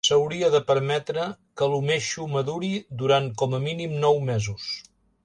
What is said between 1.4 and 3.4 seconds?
que l'umeshu maduri durant